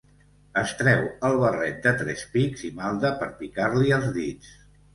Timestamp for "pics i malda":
2.33-3.15